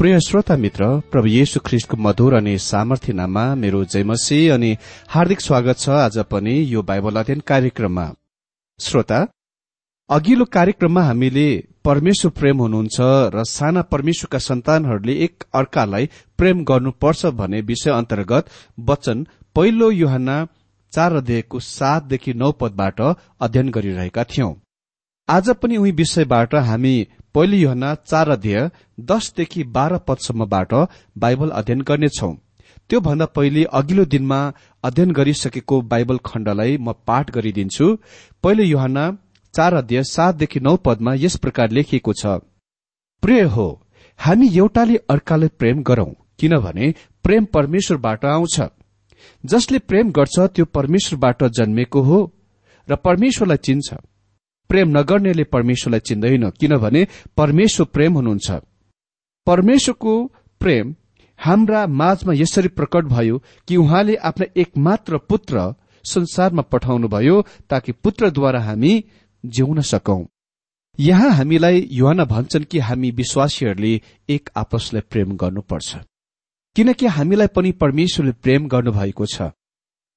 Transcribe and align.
प्रिय 0.00 0.18
श्रोता 0.20 0.56
मित्र 0.56 0.84
प्रभु 1.12 1.28
येशु 1.28 1.60
ख्रिस्टको 1.64 1.96
मधुर 1.96 2.34
अनि 2.34 2.56
सामर्थ्य 2.66 3.12
नाममा 3.12 3.42
मेरो 3.54 3.82
जयमसी 3.84 4.38
अनि 4.48 4.70
हार्दिक 5.08 5.40
स्वागत 5.40 5.78
छ 5.78 5.88
आज 5.96 6.16
पनि 6.30 6.54
यो 6.68 6.82
बाइबल 6.82 7.16
अध्ययन 7.20 7.40
कार्यक्रममा। 7.46 8.06
श्रोता 8.80 9.18
अघिल्लो 10.10 10.44
कार्यक्रममा 10.52 11.02
हामीले 11.02 11.44
परमेश्वर 11.84 12.32
प्रेम 12.38 12.60
हुनुहुन्छ 12.60 12.96
र 13.34 13.44
साना 13.50 13.82
परमेश्वरका 13.92 14.38
सन्तानहरूले 14.38 15.18
एक 15.26 15.44
अर्कालाई 15.54 16.08
प्रेम 16.38 16.64
गर्नुपर्छ 16.64 17.26
भन्ने 17.42 17.60
विषय 17.68 17.90
अन्तर्गत 17.90 18.50
वचन 18.88 19.26
पहिलो 19.56 19.90
युहना 19.92 20.40
चार 20.92 21.16
अध्यायको 21.16 21.60
सातदेखि 21.68 22.34
नौ 22.34 22.52
पदबाट 22.60 23.00
अध्ययन 23.40 23.70
गरिरहेका 23.70 24.24
थियौं। 24.32 24.52
आज 25.28 25.50
पनि 25.62 25.76
उही 25.76 25.92
विषयबाट 25.98 26.54
हामी 26.68 26.96
पहिलो 27.34 27.56
योहना 27.56 27.94
चार 27.94 28.28
अध्यय 28.30 28.70
दसदेखि 29.00 29.62
बाह्र 29.74 29.98
पदसम्मबाट 30.08 30.72
बाइबल 31.16 31.50
अध्ययन 31.50 31.80
गर्नेछौ। 31.88 32.30
त्योभन्दा 32.90 33.26
पहिले 33.26 33.62
अघिल्लो 33.72 34.04
दिनमा 34.04 34.40
अध्ययन 34.84 35.10
गरिसकेको 35.12 35.80
बाइबल 35.82 36.18
खण्डलाई 36.26 36.76
म 36.78 36.92
पाठ 37.06 37.30
गरिदिन्छु। 37.30 37.86
पहिलो 38.44 38.64
योहना 38.64 39.04
चार 39.54 39.74
अध्यय 39.74 40.02
सातदेखि 40.04 40.60
नौ 40.60 40.76
पदमा 40.76 41.14
यस 41.16 41.36
प्रकार 41.36 41.70
लेखिएको 41.70 42.12
छ। 42.12 42.40
प्रिय 43.22 43.42
हो 43.54 43.68
हामी 44.18 44.48
एउटाले 44.56 44.96
अर्कालाई 45.10 45.48
प्रेम 45.58 45.82
गरौं 45.82 46.10
किनभने 46.38 46.92
प्रेम 47.24 47.44
परमेश्वरबाट 47.54 48.24
आउँछ। 48.26 48.60
जसले 49.44 49.78
प्रेम 49.80 50.10
गर्छ 50.10 50.38
त्यो 50.50 50.64
परमेश्वरबाट 50.74 51.44
जन्मेको 51.56 52.00
हो 52.02 52.18
र 52.88 52.96
परमेश्वरलाई 52.96 53.56
चिन्छ। 53.56 53.88
प्रेम 54.70 54.98
नगर्नेले 54.98 55.44
परमेश्वरलाई 55.44 56.00
चिन्दैन। 56.00 56.50
किनभने 56.50 57.06
परमेश्वर 57.36 57.86
प्रेम 57.92 58.14
हुनुहुन्छ। 58.14 58.50
परमेश्वरको 59.46 60.32
प्रेम 60.60 60.94
हाम्रा 61.38 61.86
माझमा 61.86 62.32
यसरी 62.32 62.68
प्रकट 62.68 63.04
भयो 63.04 63.42
कि 63.68 63.76
उहाँले 63.76 64.16
आफ्ना 64.16 64.46
एकमात्र 64.56 65.18
पुत्र 65.18 65.74
संसारमा 66.04 66.62
पठाउनुभयो 66.62 67.42
ताकि 67.70 67.92
पुत्रद्वारा 67.92 68.60
हामी 68.60 69.04
जिउन 69.46 69.80
सकौं। 69.80 70.24
यहाँ 70.98 71.30
हामीलाई 71.30 71.88
युवाना 71.92 72.24
भन्छन् 72.24 72.64
कि 72.64 72.78
हामी 72.78 73.10
विश्वासीहरूले 73.10 74.00
एक 74.28 74.50
आपसलाई 74.56 75.02
प्रेम 75.10 75.36
गर्नुपर्छ। 75.36 75.96
किनकि 76.76 77.06
हामीलाई 77.06 77.46
पनि 77.46 77.72
परमेश्वरले 77.72 78.32
प्रेम 78.32 78.68
गर्नुभएको 78.68 79.26
छ। 79.26 79.42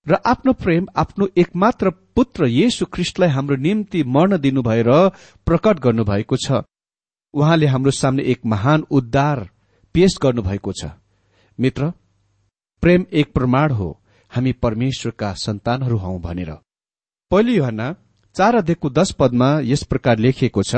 र 0.07 0.17
आफ्नो 0.25 0.53
प्रेम 0.53 0.87
आफ्नो 0.95 1.27
एकमात्र 1.37 1.89
पुत्र 2.15 2.47
येशु 2.47 2.85
ख्रिष्टलाई 2.85 3.29
हाम्रो 3.29 3.55
निम्ति 3.55 4.03
मर्न 4.03 4.37
दिनु 4.37 4.61
भएर 4.61 4.89
प्रकट 5.45 5.79
गर्नुभएको 5.79 6.37
छ। 6.37 6.63
उहाँले 7.33 7.65
हाम्रो 7.65 7.91
सामने 7.91 8.23
एक 8.23 8.45
महान 8.45 8.83
उद्धार 8.91 9.49
पेश 9.95 10.17
गर्नुभएको 10.21 10.71
छ। 10.71 10.91
मित्र 11.59 11.91
प्रेम 12.83 13.05
एक 13.13 13.33
प्रमाण 13.33 13.71
हो। 13.71 13.89
हामी 14.31 14.51
परमेश्वरका 14.63 15.33
सन्तानहरू 15.33 15.97
हौ 15.97 16.17
भनेर। 16.19 16.51
पहिलो 17.31 17.53
युहना 17.53 17.95
चार 18.35 18.55
अध्ययको 18.55 18.89
दश 18.89 19.11
पदमा 19.11 19.49
यस 19.63 19.83
प्रकार 19.83 20.17
लेखिएको 20.17 20.63
छ 20.63 20.75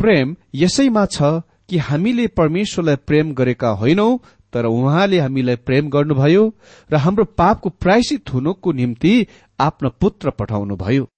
प्रेम 0.00 0.36
यसैमा 0.54 1.06
छ 1.06 1.22
कि 1.68 1.78
हामीले 1.78 2.26
परमेश्वरलाई 2.26 2.96
प्रेम 3.06 3.32
गरेका 3.34 3.68
होइनौ 3.80 4.08
तर 4.52 4.66
उहाँले 4.66 5.18
हामीलाई 5.18 5.56
प्रेम 5.56 5.88
गर्नुभयो 5.90 6.44
र 6.90 6.96
हाम्रो 6.96 7.24
पापको 7.38 7.68
प्रायश्चित 7.70 8.32
हुनुको 8.32 8.72
निम्ति 8.72 9.26
आफ्नो 9.60 9.90
पुत्र 10.00 10.30
पठाउनुभयो। 10.30 11.08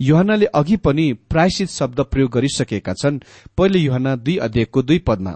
युहनाले 0.00 0.46
अघि 0.54 0.76
पनि 0.76 1.12
प्रायश्चित 1.30 1.68
शब्द 1.68 2.00
प्रयोग 2.02 2.30
गरिसकेका 2.30 2.92
छन्। 2.92 3.18
पहिले 3.58 3.78
युहना 3.78 4.14
दुई 4.16 4.36
अध्ययको 4.36 4.82
दुई 4.82 4.98
पदमा 4.98 5.34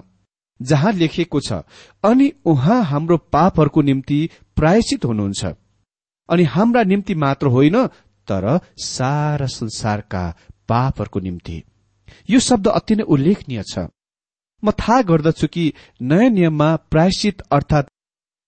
जहाँ 0.61 0.93
लेखिएको 0.93 1.41
छ 1.41 1.61
अनि 2.05 2.33
उहाँ 2.47 2.83
हाम्रो 2.85 3.17
पापहरूको 3.33 3.83
निम्ति 3.83 4.19
प्रायश्चित 4.57 5.05
हुनुहुन्छ। 5.05 5.45
अनि 6.29 6.45
हाम्रा 6.45 6.83
निम्ति 6.83 7.15
मात्र 7.15 7.47
होइन 7.47 7.87
तर 8.29 8.47
सारा 8.79 9.47
संसारका 9.47 10.25
पापहरूको 10.69 11.21
निम्ति। 11.21 11.63
यो 12.31 12.41
शब्द 12.41 12.69
अति 12.69 12.97
नै 12.97 13.03
उल्लेखनीय 13.05 13.63
छ। 13.63 13.87
म 14.65 14.71
थाहा 14.81 15.01
गर्दछु 15.09 15.47
कि 15.55 15.65
नयाँ 16.03 16.31
नियममा 16.31 16.69
प्रायश्चित 16.93 17.43
अर्थात 17.53 17.89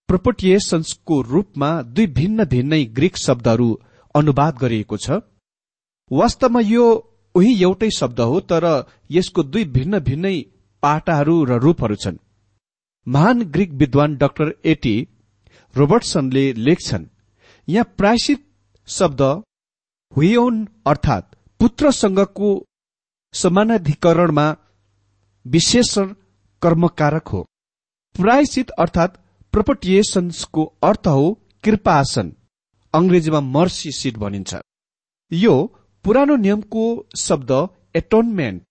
प्रोपोटिएसन्सको 0.09 1.21
रूपमा 1.33 1.71
दुई 1.95 2.07
भिन्न 2.19 2.45
भिन्नै 2.53 2.85
ग्रीक 2.99 3.17
शब्दहरू 3.19 3.69
अनुवाद 4.15 4.59
गरिएको 4.59 4.97
छ। 4.97 5.19
वास्तवमा 6.11 6.61
यो 6.67 6.85
उही 7.35 7.53
एउटै 7.63 7.91
शब्द 7.97 8.21
हो 8.23 8.41
तर 8.51 8.65
यसको 9.11 9.43
दुई 9.45 9.65
भिन्न 9.77 9.99
भिन्नै 10.09 10.37
पाटाहरू 10.83 11.37
र 11.45 11.59
रूपहरू 11.65 11.97
छन्। 12.05 12.23
महान 13.07 13.43
ग्रीक 13.55 13.73
विद्वान 13.81 14.17
डाक्टर 14.17 14.55
एटी 14.73 14.97
रोबर्टसनले 15.75 16.45
लेख्छन् 16.67 17.05
यहाँ 17.69 17.93
प्रायश्चित 17.99 18.41
शब्द 18.89 19.23
हुयोन 20.13 20.67
अर्थात 20.87 21.25
पुत्रसँगको 21.61 22.51
समानाधिकरणमा 23.35 24.47
विशेषण 25.47 26.15
कर्मकारक 26.63 27.29
हो। 27.29 27.43
प्रायश्चित 28.15 28.71
अर्थात 28.79 29.17
प्रोपटिएसन्सको 29.53 30.65
अर्थ 30.83 31.07
हो 31.09 31.27
कृपासन 31.65 32.33
अंग्रेजीमा 32.95 33.41
मर्सी 33.41 33.91
सिट 33.93 34.17
भनिन्छ। 34.19 34.55
यो 35.33 35.55
पुरानो 36.05 36.37
नियमको 36.37 36.85
शब्द 37.19 37.53
एटोनमेन्ट 37.97 38.63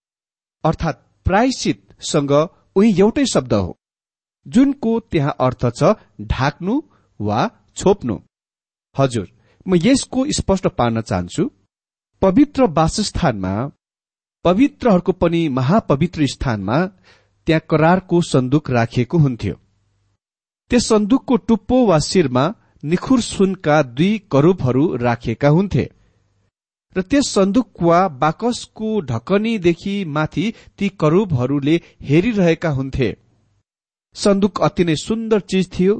अर्थात 0.63 1.01
प्रायश्चितसँग 1.25 2.31
उही 2.75 2.89
एउटै 2.99 3.25
शब्द 3.25 3.53
हो। 3.53 3.77
जुनको 4.45 4.99
त्यहाँ 5.11 5.35
अर्थ 5.39 5.65
छ 5.77 5.93
ढाक्नु 6.23 6.81
वा 7.19 7.39
छोप्नु। 7.77 8.15
हजुर 8.95 9.27
म 9.65 9.75
यसको 9.77 10.25
स्पष्ट 10.31 10.67
पार्न 10.77 11.01
चाहन्छु। 11.01 11.49
पवित्र 12.21 12.67
वासस्थानमा 12.71 13.53
पवित्रहरूको 14.45 15.11
पनि 15.11 15.47
महापवित्र 15.49 16.25
स्थानमा 16.27 16.77
त्यहाँ 17.47 17.61
करारको 17.69 18.21
सन्दुक 18.21 18.69
राखिएको 18.71 19.17
हुन्थ्यो। 19.17 19.53
त्यस 20.71 20.87
सन्दुकको 20.87 21.37
टुप्पो 21.37 21.85
वा 21.85 21.99
शिरमा 21.99 22.43
निखुर 22.83 23.21
सुनका 23.21 23.81
दुई 23.81 24.11
करूपहरू 24.31 24.85
राखिएका 24.95 25.49
हुन्थे। 25.49 25.85
र 26.95 27.01
त्यस 27.01 27.29
सन्दुक 27.29 27.81
वा 27.81 28.07
बाकसको 28.07 28.89
ढकनीदेखि 29.01 29.95
माथि 30.05 30.45
ती 30.77 30.89
करूपहरूले 30.99 31.75
हेरिरहेका 32.01 32.69
हुन्थे। 32.69 33.09
सन्दुक 34.15 34.61
अति 34.61 34.83
नै 34.83 34.95
सुन्दर 34.95 35.39
चिज 35.39 35.69
थियो 35.79 35.95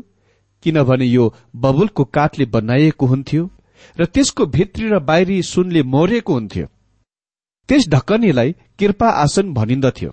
किनभने 0.64 1.06
यो 1.06 1.34
बबुलको 1.56 2.04
काठले 2.14 2.46
बनाइएको 2.54 3.06
हुन्थ्यो 3.06 3.50
र 3.98 4.06
त्यसको 4.06 4.46
भित्री 4.46 4.90
र 4.90 5.00
बाहिरी 5.00 5.42
सुनले 5.44 5.84
मोरेको 5.84 6.34
हुन्थ्यो। 6.34 6.68
त्यस 7.70 7.88
ढकनीलाई 7.90 8.52
कृपा 8.80 9.10
आसन 9.24 9.54
भनिन्दथ्यो। 9.54 10.12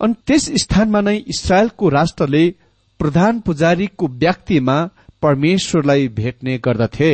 अनि 0.00 0.14
त्यस 0.26 0.44
स्थानमा 0.62 1.00
नै 1.00 1.16
इसरायलको 1.32 1.88
राष्ट्रले 1.88 2.44
प्रधान 3.00 3.40
पुजारीको 3.40 4.06
व्यक्तिमा 4.22 4.76
परमेश्वरलाई 5.22 6.08
भेट्ने 6.18 6.58
गर्दथे। 6.58 7.12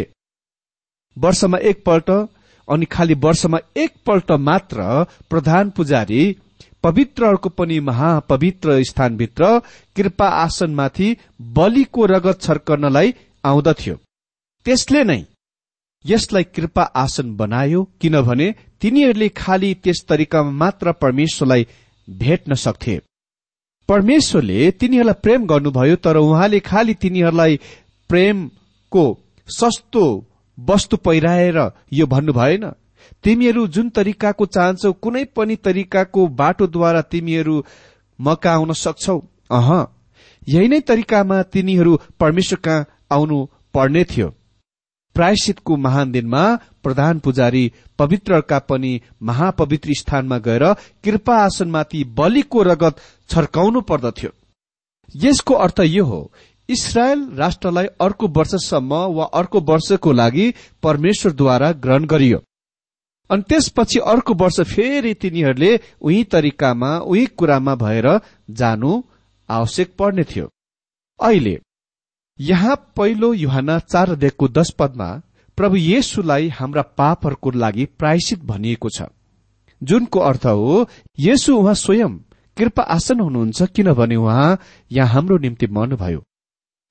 वर्षमा 1.17 1.59
एकपल्ट 1.71 2.11
अनि 2.69 2.87
खालि 2.87 3.15
वर्षमा 3.25 3.59
एकपल्ट 3.77 4.31
मात्र 4.49 4.83
प्रधान 5.31 5.71
पुजारी 5.71 6.23
पवित्रहरूको 6.83 7.49
पनि 7.49 7.79
महापवित्र 7.81 8.83
स्थानभित्र 8.83 9.59
कृपा 9.97 10.29
आसनमाथि 10.43 11.09
बलिको 11.57 12.07
रगत 12.07 12.41
छर्कनलाई 12.43 13.15
आउँदथ्यो। 13.45 13.95
त्यसले 14.67 15.03
नै 15.05 15.21
यसलाई 16.09 16.45
कृपा 16.55 16.83
आसन 16.97 17.35
बनायो 17.37 17.83
किनभने 18.01 18.55
तिनीहरूले 18.81 19.29
खालि 19.37 19.75
त्यस 19.85 20.05
तरिकामा 20.09 20.51
मात्र 20.53 20.93
परमेश्वरलाई 21.03 21.67
भेट्न 22.09 22.55
सक्थे। 22.55 23.01
परमेश्वरले 23.89 24.71
तिनीहरूलाई 24.71 25.21
प्रेम 25.23 25.47
गर्नुभयो 25.47 25.97
तर 25.97 26.17
उहाँले 26.17 26.61
खालि 26.61 26.95
तिनीहरूलाई 26.95 27.61
प्रेमको 28.11 29.05
सस्तो 29.49 30.05
वस्तु 30.59 30.97
पहिराएर 30.97 31.59
यो 31.93 32.07
भन्नु 32.07 32.33
भएन। 32.33 32.71
तिमीहरू 33.25 33.67
जुन 33.67 33.89
तरिकाको 33.91 34.47
चाहन्छौ 34.47 34.93
कुनै 35.03 35.25
पनि 35.37 35.57
तरिकाको 35.57 36.27
बाटोद्वारा 36.39 37.03
तिमीहरू 37.13 37.57
मका 38.19 38.53
आउन 38.53 38.73
सक्छौ। 38.75 39.19
अह 39.51 39.69
यही 40.49 40.69
नै 40.69 40.81
तरिकामा 40.81 41.43
तिनीहरू 41.53 41.93
परमेश्वर 42.21 42.59
कहाँ 42.59 42.87
आउनु 43.13 43.39
पर्ने 43.75 44.05
थियो। 44.05 44.29
प्रायश्चितको 45.17 45.77
महान 45.77 46.13
दिनमा 46.13 46.45
प्रधान 46.83 47.19
पुजारी 47.19 47.65
पवित्रका 47.99 48.59
पनि 48.69 49.01
महापवित्र 49.23 49.95
स्थानमा 49.99 50.39
गएर 50.39 50.65
कृपा 51.05 51.37
आसनमाथि 51.37 52.03
बलिको 52.19 52.63
रगत 52.63 53.01
छर्काउनु 53.29 53.81
पर्दथ्यो। 53.81 54.31
यसको 55.17 55.55
अर्थ 55.55 55.81
यो 55.81 56.05
हो 56.05 56.21
इसरायल 56.69 57.21
राष्ट्रलाई 57.35 57.87
अर्को 58.01 58.29
वर्षसम्म 58.29 58.95
वा 59.17 59.25
अर्को 59.35 59.61
वर्षको 59.61 60.13
लागि 60.13 60.53
परमेश्वरद्वारा 60.83 61.71
ग्रहण 61.85 62.05
गरियो। 62.07 62.43
अनि 63.31 63.43
त्यसपछि 63.49 63.99
अर्को 64.07 64.35
वर्ष 64.35 64.61
फेरि 64.71 65.15
तिनीहरूले 65.15 65.79
उही 66.01 66.25
तरिकामा 66.25 66.91
उही 67.01 67.27
कुरामा 67.39 67.75
भएर 67.75 68.09
जानु 68.51 69.03
आवश्यक 69.49 69.95
पर्ने 69.99 70.25
थियो। 70.25 70.51
अहिले 71.21 71.59
यहाँ 72.39 72.75
पहिलो 72.97 73.33
युहान 73.35 73.79
चार 73.81 74.11
अध्यायको 74.11 74.49
दश 74.49 74.71
पदमा 74.71 75.09
प्रभु 75.59 75.77
येशुलाई 75.77 76.49
हाम्रा 76.49 76.83
पापहरूको 76.99 77.51
लागि 77.51 77.85
प्रायश्चित 77.99 78.43
भनिएको 78.45 78.89
छ। 78.89 79.03
जुनको 79.83 80.21
अर्थ 80.21 80.47
हो 80.47 80.89
येशु 81.19 81.57
उहाँ 81.57 81.75
स्वयं 81.75 82.19
कृपा 82.57 82.83
आसन 82.83 83.21
हुनुहुन्छ 83.21 83.63
किनभने 83.77 84.17
उहाँ 84.17 84.59
यहाँ 84.91 85.09
हाम्रो 85.09 85.39
निम्ति 85.39 85.67
मर्नुभयो। 85.67 86.23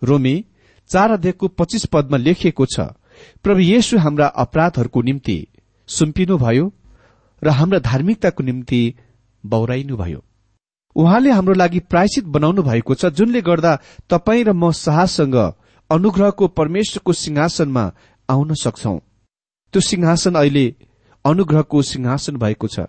रोमी 0.01 0.35
चार 0.89 1.11
अध्यायको 1.11 1.47
पच्चिस 1.47 1.85
पदमा 1.85 2.17
लेखिएको 2.17 2.65
छ 2.65 2.79
प्रभु 3.43 3.59
येशु 3.59 3.97
हाम्रा 3.97 4.27
अपराधहरूको 4.43 5.01
निम्ति 5.01 5.37
सुम्पिनुभयो 5.89 6.71
र 7.41 7.49
हाम्रा 7.49 7.79
धार्मिकताको 7.79 8.43
निम्ति 8.43 8.81
बौराइनुभयो। 9.43 10.23
उहाँले 10.95 11.31
हाम्रो 11.31 11.53
लागि 11.53 11.79
प्रायश्चित 11.91 12.25
बनाउनु 12.35 12.61
भएको 12.63 12.95
छ 12.95 13.05
जुनले 13.11 13.41
गर्दा 13.41 13.71
तपाईँ 14.09 14.43
र 14.43 14.51
म 14.53 14.71
साहससँग 14.71 15.35
अनुग्रहको 15.89 16.47
परमेश्वरको 16.57 17.13
सिंहासनमा 17.13 17.83
आउन 18.29 18.53
सक्छौ। 18.55 18.97
त्यो 19.73 19.81
सिंहासन 19.81 20.35
अहिले 20.35 20.65
अनुग्रहको 21.25 21.81
सिंहासन 21.81 22.37
भएको 22.37 22.67
छ 22.67 22.87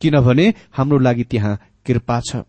किनभने 0.00 0.46
हाम्रो 0.72 0.98
लागि 0.98 1.24
त्यहाँ 1.30 1.58
कृपा 1.86 2.20
छ। 2.20 2.46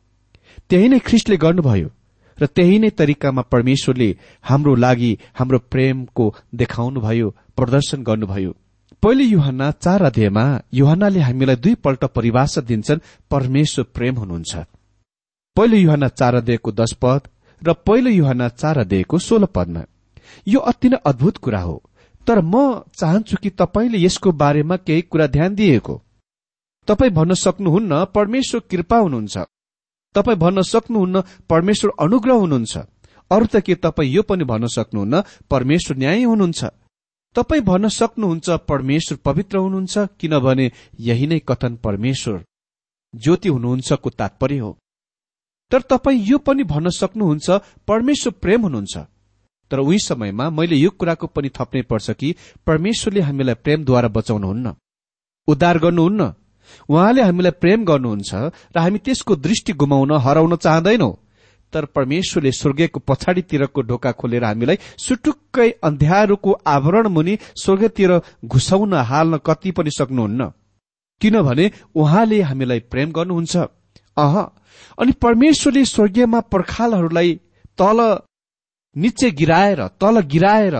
त्यही 0.69 0.87
नै 0.89 0.99
ख्रिस्टले 0.99 1.37
गर्नुभयो 1.37 1.89
र 2.37 2.45
त्यही 2.47 2.77
नै 2.79 2.89
तरिकामा 2.99 3.41
परमेश्वरले 3.51 4.09
हाम्रो 4.43 4.75
लागि 4.75 5.11
हाम्रो 5.39 5.59
प्रेमको 5.71 6.25
देखाउनुभयो 6.55 7.27
प्रदर्शन 7.57 8.03
गर्नुभयो। 8.03 8.51
पहिले 9.03 9.23
युहन्ना 9.23 9.71
चार 9.83 10.03
अध्यायमा 10.03 10.45
युहन्नाले 10.73 11.19
हामीलाई 11.19 11.55
दुईपल्ट 11.65 12.03
परिभाषा 12.15 12.61
दिन्छन् 12.69 13.03
परमेश्वर 13.31 13.85
प्रेम 13.95 14.15
हुनुहुन्छ। 14.21 14.53
पहिलो 15.55 15.77
युहना 15.77 16.07
चार 16.07 16.35
अध्यायको 16.35 16.71
दश 16.71 16.93
पद 17.01 17.21
र 17.61 17.73
पहिलो 17.73 18.09
युहना 18.09 18.47
चार 18.49 18.77
अध्यायको 18.77 19.17
सोह्र 19.17 19.45
पदमा। 19.45 19.83
यो 20.47 20.59
अति 20.59 20.89
नै 20.89 20.97
अद्भुत 21.05 21.37
कुरा 21.37 21.61
हो। 21.61 21.75
तर 22.27 22.41
म 22.41 22.83
चाहन्छु 22.95 23.37
कि 23.43 23.49
तपाईँले 23.49 23.97
यसको 23.97 24.31
बारेमा 24.31 24.75
केही 24.77 25.01
कुरा 25.01 25.27
ध्यान 25.27 25.55
दिएको। 25.55 26.01
तपाईँ 26.87 27.11
भन्न 27.11 27.33
सक्नुहुन्न 27.33 28.05
परमेश्वर 28.15 28.61
कृपा 28.71 28.97
हुनुहुन्छ। 28.97 29.37
तपाईँ 30.15 30.37
भन्न 30.37 30.61
सक्नुहुन्न 30.61 31.23
परमेश्वर 31.49 31.91
अनुग्रह 31.99 32.35
हुनुहुन्छ। 32.35 32.77
अरू 33.31 33.45
त 33.45 33.59
के 33.59 33.75
तपाईँ 33.75 34.11
यो 34.11 34.21
पनि 34.23 34.43
भन्न 34.43 34.67
सक्नुहुन्न 34.67 35.23
परमेश्वर 35.49 35.97
न्याय 35.97 36.23
हुनुहुन्छ। 36.23 36.63
तपाईँ 37.35 37.61
भन्न 37.61 37.87
सक्नुहुन्छ 37.89 38.49
परमेश्वर 38.49 39.17
पवित्र 39.25 39.57
हुनुहुन्छ 39.57 39.97
किनभने 40.19 40.71
यही 40.99 41.27
नै 41.27 41.39
कथन 41.39 41.75
परमेश्वर 41.75 42.43
ज्योति 43.13 43.49
हुनुहुन्छको 43.49 44.09
तात्पर्य 44.09 44.57
हो। 44.57 44.77
तर 45.71 45.81
तपाईँ 45.81 46.19
यो 46.27 46.37
पनि 46.37 46.63
भन्न 46.63 46.89
सक्नुहुन्छ 46.89 47.49
परमेश्वर 47.87 48.33
प्रेम 48.41 48.61
हुनुहुन्छ। 48.61 48.97
तर 49.71 49.79
उही 49.79 49.99
समयमा 49.99 50.49
मैले 50.49 50.75
यो 50.75 50.89
कुराको 50.89 51.27
पनि 51.27 51.49
थप्नै 51.49 51.81
पर्छ 51.81 52.11
कि 52.11 52.35
परमेश्वरले 52.67 53.21
हामीलाई 53.21 53.55
प्रेमद्वारा 53.63 54.07
बचाउनुहुन्न। 54.07 54.75
उद्धार 55.47 55.77
गर्नुहुन्न। 55.79 56.33
उहाँले 56.89 57.21
हामीलाई 57.21 57.51
प्रेम 57.51 57.85
गर्नुहुन्छ 57.85 58.31
र 58.75 58.79
हामी 58.79 58.99
त्यसको 58.99 59.35
दृष्टि 59.35 59.73
गुमाउन 59.73 60.11
हराउन 60.11 60.55
चाहँदैनौ। 60.55 61.11
तर 61.73 61.85
परमेश्वरले 61.85 62.51
स्वर्गीयको 62.51 62.99
पछाडितिरको 62.99 63.81
ढोका 63.81 64.11
खोलेर 64.11 64.43
हामीलाई 64.43 64.77
सुटुक्कै 64.99 65.69
अन्ध्यारोको 65.83 66.51
आवरण 66.67 67.07
मुनि 67.07 67.37
स्वर्गतिर 67.55 68.11
घुसाउन 68.45 68.93
हाल्न 68.93 69.39
कति 69.45 69.71
पनि 69.71 69.91
सक्नुहुन्न। 69.91 70.51
किनभने 71.21 71.71
उहाँले 71.95 72.41
हामीलाई 72.41 72.79
प्रेम 72.91 73.11
गर्नुहुन्छ। 73.11 73.55
अह। 74.17 74.35
अनि 74.97 75.11
परमेश्वरले 75.23 75.83
स्वर्गीयमा 75.85 76.39
पर्खालहरूलाई 76.53 77.29
तल 77.77 77.99
निचे 78.95 79.29
गिराएर 79.31 79.79
तल 80.01 80.19
गिराएर 80.33 80.75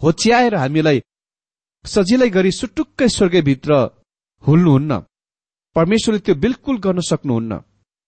होच्याएर 0.00 0.54
हामीलाई 0.54 1.02
सजिलै 1.84 2.28
गरी 2.30 2.50
सुटुक्कै 2.52 3.08
स्वर्गभित्र 3.08 3.72
हुल्नुहुन्न 4.44 4.92
परमेश्वरले 5.76 6.20
त्यो 6.20 6.34
बिल्कुल 6.34 6.76
गर्न 6.78 7.00
सक्नुहुन्न। 7.00 7.52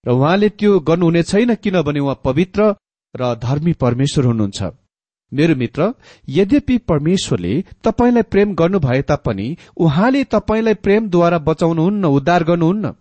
र 0.04 0.08
उहाँले 0.10 0.48
त्यो 0.58 0.78
गर्नुहुने 0.80 1.22
छैन 1.22 1.54
किनभने 1.54 2.00
उहाँ 2.00 2.20
पवित्र 2.24 2.60
र 3.14 3.34
धर्मी 3.36 3.72
परमेश्वर 3.72 4.24
हुनुहुन्छ। 4.24 4.60
मेरो 5.32 5.54
मित्र 5.54 5.80
यद्यपि 6.28 6.76
परमेश्वरले 6.90 7.52
तपाईँलाई 7.84 8.22
प्रेम 8.22 8.54
गर्नु 8.54 8.78
भए 8.80 9.02
तापनि 9.02 9.46
उहाँले 9.76 10.24
तपाईँलाई 10.24 10.74
प्रेमद्वारा 10.84 11.38
बचाउनुहुन्न 11.48 12.04
उद्धार 12.06 12.44
गर्नुहुन्न। 12.44 12.94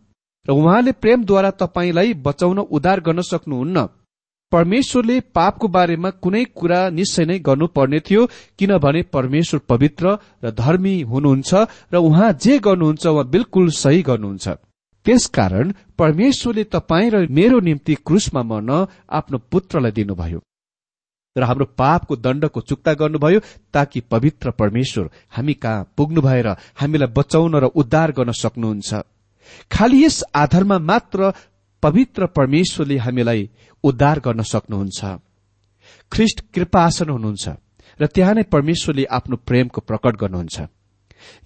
र 0.46 0.51
उहाँले 0.51 0.91
प्रेमद्वारा 1.01 1.51
तपाईँलाई 1.62 2.13
बचाउन 2.25 2.60
उद्धार 2.60 3.00
गर्न 3.00 3.22
सक्नुहुन्न। 3.22 3.88
परमेश्वरले 4.51 5.19
पापको 5.36 5.67
बारेमा 5.67 6.10
कुनै 6.24 6.43
कुरा 6.58 6.79
निश्चय 6.89 7.25
नै 7.25 7.38
गर्नुपर्ने 7.39 8.00
थियो 8.00 8.25
किनभने 8.60 9.01
परमेश्वर 9.13 9.60
पवित्र 9.69 10.17
र 10.43 10.51
धर्मी 10.51 10.96
हुनुहुन्छ 11.01 11.51
र 11.93 11.96
उहाँ 11.98 12.31
जे 12.34 12.58
गर्नुहुन्छ 12.60 13.05
उहाँ 13.08 13.29
बिल्कुल 13.29 13.69
सही 13.77 14.01
गर्नुहुन्छ। 14.01 14.48
त्यसकारण 15.05 15.72
परमेश्वरले 15.98 16.63
तपाईँ 16.65 17.10
र 17.12 17.27
मेरो 17.29 17.60
निम्ति 17.60 17.96
क्रुसमा 18.08 18.41
मर्न 18.43 18.72
आफ्नो 19.10 19.38
पुत्रलाई 19.51 19.91
दिनुभयो। 19.91 20.39
र 21.36 21.43
हाम्रो 21.43 21.65
पापको 21.77 22.15
दण्डको 22.15 22.62
चुक्ता 22.62 22.93
गर्नुभयो 22.93 23.39
ताकि 23.74 24.00
पवित्र 24.12 24.51
परमेश्वर 24.51 25.10
हामी 25.29 25.53
कहाँ 25.53 25.88
पुग्नु 25.98 26.22
भएर 26.22 26.48
हामीलाई 26.81 27.13
बचाउन 27.13 27.55
र 27.55 27.65
उद्धार 27.75 28.12
गर्न 28.12 28.31
सक्नुहुन्छ। 28.34 28.91
खालि 29.72 30.03
यस 30.06 30.24
आधारमा 30.36 30.77
मात्र 30.79 31.32
पवित्र 31.84 32.25
परमेश्वरले 32.38 32.98
हामीलाई 32.98 33.50
उद्धार 33.84 34.20
गर्न 34.20 34.41
सक्नुहुन्छ। 34.44 35.00
ख्रिष्ट 36.12 36.39
कृपासन 36.53 37.10
हुनुहुन्छ 37.10 37.46
र 38.00 38.06
त्यहाँ 38.06 38.34
नै 38.34 38.44
परमेश्वरले 38.51 39.03
आफ्नो 39.12 39.36
प्रेमको 39.48 39.82
प्रकट 39.82 40.15
गर्नुहुन्छ। 40.15 40.58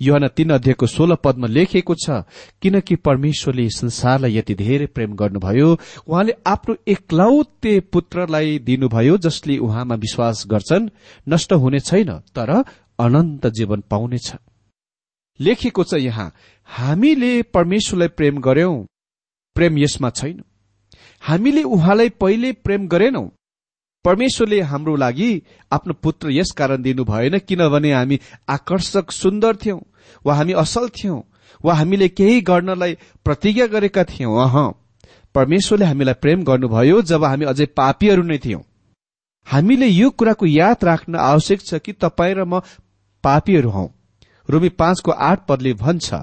योहना 0.01 0.27
तीन 0.27 0.49
अध्ययको 0.53 0.85
सोह्र 0.85 1.15
पदमा 1.15 1.47
लेखिएको 1.47 1.93
छ 1.95 2.21
किनकि 2.61 2.95
परमेश्वरले 3.01 3.69
संसारलाई 3.69 4.37
यति 4.37 4.53
धेरै 4.55 4.85
प्रेम 4.85 5.15
गर्नुभयो 5.15 5.69
उहाँले 6.07 6.33
आफ्नो 6.45 6.75
एकलौते 6.87 7.73
पुत्रलाई 7.93 8.59
दिनुभयो 8.59 9.17
जसले 9.17 9.57
उहाँमा 9.57 9.95
विश्वास 9.95 10.43
गर्छन् 10.47 10.89
नष्ट 11.29 11.53
हुने 11.53 11.79
छैन 11.79 12.11
तर 12.35 12.49
अनन्त 12.99 13.47
जीवन 13.47 13.83
पाउनेछ। 13.89 14.33
लेखिएको 15.39 15.83
छ 15.83 15.93
यहाँ 15.93 16.33
हामीले 16.69 17.41
परमेश्वरलाई 17.41 18.07
प्रेम 18.07 18.37
गर्यौं। 18.37 18.85
प्रेम 19.55 19.77
यसमा 19.77 20.09
छैन। 20.09 20.43
हामीले 21.21 21.63
उहाँलाई 21.63 22.09
पहिले 22.09 22.51
प्रेम 22.51 22.87
गरेनौं। 22.87 23.27
परमेश्वरले 24.05 24.61
हाम्रो 24.61 24.95
लागि 24.95 25.41
आफ्नो 25.71 25.93
पुत्र 25.93 26.31
यस 26.31 26.51
कारण 26.51 26.81
दिनु 26.81 27.03
भएन 27.03 27.39
किनभने 27.39 27.93
हामी 27.93 28.19
आकर्षक 28.49 29.11
सुन्दर 29.11 29.55
थियौं। 29.55 29.79
वा 30.25 30.35
हामी 30.35 30.53
असल 30.53 30.89
थियौं। 30.89 31.21
वा 31.65 31.73
हामीले 31.73 32.07
केही 32.09 32.41
गर्नलाई 32.41 32.97
प्रतिज्ञा 33.25 33.67
गरेका 33.67 34.03
थियौं। 34.03 34.37
अह। 34.43 34.71
परमेश्वरले 35.35 35.85
हामीलाई 35.85 36.13
प्रेम 36.13 36.43
गर्नुभयो 36.43 37.01
जब 37.01 37.23
हामी 37.23 37.45
अझै 37.45 37.65
पापीहरू 37.65 38.23
नै 38.23 38.37
थियौं। 38.37 38.61
हामीले 39.47 39.87
यो 39.87 40.09
कुराको 40.09 40.45
याद 40.45 40.83
राख्न 40.83 41.15
आवश्यक 41.15 41.61
छ 41.61 41.73
कि 41.73 41.93
तपाईँ 41.93 42.35
र 42.35 42.43
म 42.43 42.59
पापीहरू 43.23 43.69
हौ। 43.69 43.87
रोमी 44.49 44.69
पाँचको 44.69 45.11
आठ 45.11 45.45
पदले 45.47 45.73
भन्छ 45.73 46.13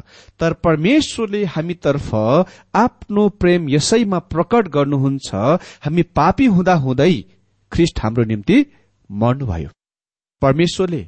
तर 0.40 0.52
परमेश्वरले 0.64 1.44
हामीतर्फ 1.44 2.14
आफ्नो 2.14 3.28
प्रेम 3.40 3.68
यसैमा 3.70 4.18
प्रकट 4.32 4.68
गर्नुहुन्छ 4.68 5.34
हामी 5.84 6.02
पापी 6.16 6.46
हुँदा 6.46 6.74
हुँदै 6.74 7.12
ख्रिस्ट 7.72 8.00
हाम्रो 8.00 8.24
निम्ति 8.24 8.64
मर्नुभयो। 9.10 9.68
परमेश्वरले 10.42 11.06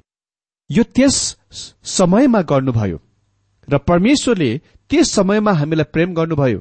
यो 0.70 0.82
त्यस 0.94 1.16
समयमा 1.92 2.40
गर्नुभयो 2.42 2.98
र 3.68 3.78
परमेश्वरले 3.78 4.50
त्यस 4.90 5.10
समयमा 5.12 5.52
हामीलाई 5.52 5.84
प्रेम 5.92 6.14
गर्नुभयो। 6.14 6.60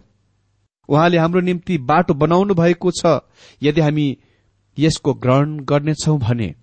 उहाँले 0.90 1.18
हाम्रो 1.18 1.42
निम्ति 1.42 1.78
बाटो 1.78 2.14
बनाउनु 2.14 2.54
भएको 2.54 2.92
छ। 2.92 3.20
यदि 3.62 3.82
हामी 3.82 4.18
यसको 4.78 5.14
ग्रहण 5.14 5.60
गर्नेछौ 5.70 6.18
भने 6.18 6.54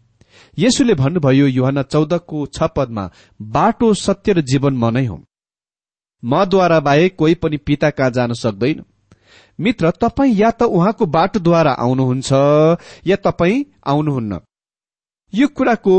यसुले 0.58 0.94
भन्नुभयो 0.94 1.46
युहान 1.46 1.82
चौधको 1.82 2.46
छ 2.46 2.68
पदमा 2.76 3.10
बाटो 3.40 3.94
सत्य 3.94 4.32
र 4.32 4.40
जीवन 4.40 4.74
म 4.74 4.90
नै 4.90 5.06
हुँ 5.06 5.22
मद्वारा 6.22 6.80
बाहेक 6.80 7.16
कोही 7.16 7.34
पनि 7.34 7.56
पिता 7.56 7.90
कहाँ 7.90 8.10
जान 8.10 8.32
सक्दैन। 8.32 8.84
मित्र 9.58 9.90
तपाईँ 9.90 10.34
या 10.34 10.50
त 10.50 10.62
उहाँको 10.62 11.06
बाटोद्वारा 11.06 11.72
आउनुहुन्छ 11.72 12.32
या 13.06 13.16
तपाईँ 13.16 13.64
आउनुहुन्न। 13.86 14.40
यो 15.32 15.48
कुराको 15.48 15.94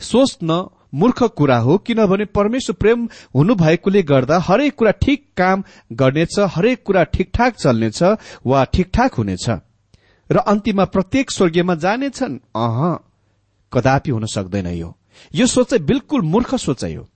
सोच्न 0.00 0.68
मूर्ख 0.94 1.22
कुरा 1.22 1.58
हो 1.58 1.78
किनभने 1.78 2.24
परमेश्वर 2.24 2.76
प्रेम 2.76 3.08
हुनु 3.34 3.54
भएकोले 3.54 4.02
गर्दा 4.02 4.38
हरेक 4.38 4.74
कुरा 4.74 4.90
ठिक 5.02 5.26
काम 5.36 5.64
गर्नेछ 5.92 6.38
हरेक 6.38 6.82
कुरा 6.84 7.02
ठिकठाक 7.04 7.54
चल्नेछ 7.54 8.02
वा 8.46 8.64
ठिकठाक 8.64 9.14
हुनेछ। 9.14 9.48
र 10.30 10.36
अन्तिममा 10.46 10.84
प्रत्येक 10.84 11.30
स्वर्गीयमा 11.30 11.74
जानेछन्। 11.74 12.38
अह। 12.56 12.98
कदापि 13.72 14.10
हुन 14.10 14.26
सक्दैन 14.26 14.66
यो। 14.66 14.94
यो 15.34 15.46
सोचाइ 15.46 15.78
बिल्कुल 15.78 16.22
मूर्ख 16.22 16.54
सोचाइ 16.54 16.94
हो। 16.94 17.08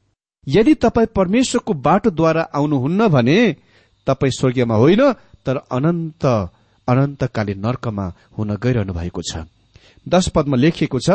यदि 0.47 0.75
तपाईँ 0.75 1.15
परमेश्वरको 1.17 1.73
बाटोद्वारा 1.73 2.43
आउनुहुन्न 2.55 3.09
भने 3.09 3.39
तपाईँ 4.07 4.31
स्वर्गीयमा 4.31 4.75
होइन 4.75 5.03
तर 5.47 5.57
अनन्त 5.71 6.25
अनन्तकालीन 6.89 7.59
नर्कमा 7.67 8.07
हुन 8.39 8.57
गइरहनु 8.57 8.93
भएको 8.93 9.23
छ। 9.23 9.45
दश 10.09 10.29
पदमा 10.29 10.57
लेखिएको 10.57 10.99
छ 10.99 11.11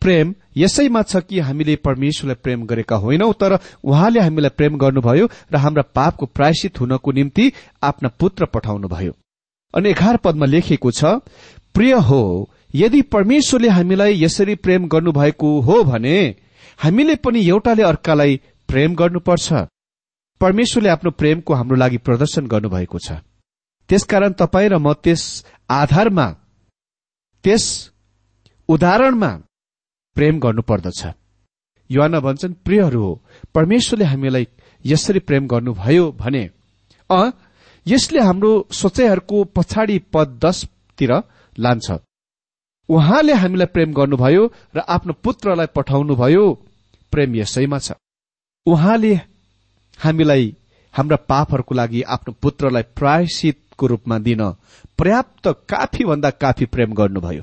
प्रेम 0.00 0.34
यसैमा 0.56 1.02
छ 1.02 1.16
कि 1.22 1.38
हामीले 1.38 1.76
परमेश्वरलाई 1.76 2.34
प्रेम 2.34 2.64
गरेका 2.66 2.96
होइनौ 2.96 3.32
तर 3.32 3.58
उहाँले 3.84 4.20
हामीलाई 4.20 4.56
प्रेम 4.56 4.76
गर्नुभयो 4.78 5.28
र 5.52 5.56
हाम्रा 5.56 5.82
पापको 5.94 6.26
प्रायश्चित 6.26 6.80
हुनको 6.80 7.12
निम्ति 7.12 7.52
आफ्ना 7.82 8.08
पुत्र 8.18 8.46
पठाउनुभयो। 8.46 9.12
अनि 9.74 9.90
एघार 9.90 10.16
पदमा 10.16 10.46
लेखिएको 10.46 10.90
छ 10.90 11.04
प्रिय 11.74 11.92
हो 12.08 12.22
यदि 12.74 13.00
परमेश्वरले 13.14 13.68
हामीलाई 13.68 14.22
यसरी 14.22 14.54
प्रेम 14.54 14.86
गर्नुभएको 14.88 15.48
हो 15.60 15.82
भने 15.84 16.16
हामीले 16.78 17.14
पनि 17.24 17.40
एउटाले 17.48 17.82
अर्कालाई 17.82 18.40
प्रेम 18.68 18.94
गर्नुपर्छ। 18.94 19.52
परमेश्वरले 20.40 20.88
आफ्नो 20.88 21.10
प्रेमको 21.10 21.54
हाम्रो 21.54 21.76
लागि 21.76 21.98
प्रदर्शन 22.06 22.46
गर्नुभएको 22.46 22.98
छ। 22.98 23.20
त्यसकारण 23.88 24.32
तपाईँ 24.32 24.68
र 24.68 24.78
म 24.78 24.92
त्यस 25.04 25.22
आधारमा 25.70 26.26
त्यस 27.44 27.64
उदाहरणमा 28.68 29.30
प्रेम 30.16 30.38
गर्नुपर्दछ। 30.40 31.00
युवाना 31.90 32.20
भन्छन् 32.20 32.54
प्रियहरू 32.64 33.00
हो 33.02 33.12
परमेश्वरले 33.54 34.04
हामीलाई 34.04 34.46
यसरी 34.84 35.20
प्रेम 35.28 35.46
गर्नुभयो 35.46 36.04
भने 36.12 36.44
अ 37.10 37.20
यसले 37.86 38.20
हाम्रो 38.20 38.52
सोचाइहरूको 38.72 39.44
पछाडि 39.56 39.98
पद 40.12 40.28
दसतिर 40.44 41.12
लान्छ। 41.56 41.90
उहाँले 42.88 43.34
हामीलाई 43.34 43.66
प्रेम 43.66 43.92
गर्नुभयो 43.92 44.42
र 44.76 44.78
आफ्नो 44.88 45.12
पुत्रलाई 45.24 45.66
पठाउनुभयो। 45.76 46.44
प्रेम 47.12 47.34
यसैमा 47.36 47.78
छ। 47.78 47.92
उहाँले 48.66 49.14
हामीलाई 49.98 50.56
हाम्रा 50.94 51.16
पापहरूको 51.28 51.74
लागि 51.74 52.02
आफ्नो 52.14 52.32
पुत्रलाई 52.42 52.82
प्रायश्चितको 52.98 53.86
रूपमा 53.86 54.18
दिन 54.18 54.42
पर्याप्त 54.98 55.48
काफी 55.68 56.04
भन्दा 56.04 56.30
काफी 56.30 56.64
प्रेम 56.66 56.92
गर्नुभयो। 56.92 57.42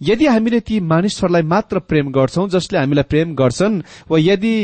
यदि 0.00 0.26
हामीले 0.26 0.60
ती 0.60 0.80
मानिसहरूलाई 0.80 1.42
मात्र 1.42 1.78
प्रेम 1.78 2.12
गर्छौं 2.12 2.48
जसले 2.48 2.78
हामीलाई 2.78 3.04
प्रेम 3.04 3.34
गर्छन् 3.34 3.82
वा 4.10 4.18
यदि 4.20 4.56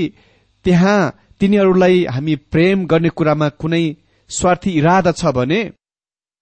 त्यहाँ 0.64 0.98
तिनीहरूलाई 1.40 2.04
हामी 2.04 2.34
प्रेम 2.52 2.86
गर्ने 2.86 3.08
कुरामा 3.08 3.48
कुनै 3.60 3.84
स्वार्थी 4.30 4.70
इरादा 4.70 5.12
छ 5.12 5.34
भने 5.34 5.60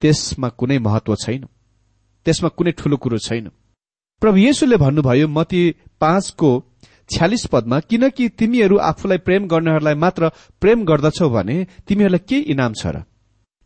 त्यसमा 0.02 0.48
कुनै 0.48 0.78
महत्व 0.78 1.14
छैन। 1.14 1.44
त्यसमा 2.24 2.48
कुनै 2.56 2.72
ठूलो 2.78 2.96
कुरो 2.96 3.18
छैन। 3.18 3.46
प्रभु 4.22 4.38
येशुले 4.38 4.76
भन्नुभयो 4.76 5.26
मती 5.28 5.62
पाँचको 6.00 6.50
छ्यालिस 7.11 7.44
पदमा 7.52 7.78
किनकि 7.90 8.28
तिमीहरू 8.38 8.76
आफूलाई 8.90 9.18
प्रेम 9.26 9.46
गर्नेहरूलाई 9.52 9.94
मात्र 9.94 10.28
प्रेम 10.61 10.85
गर्दछौ 10.85 11.28
भने 11.28 11.56
तिमीहरूलाई 11.87 12.22
के 12.28 12.38
इनाम 12.52 12.72
छ 12.80 12.87
र? 12.87 12.96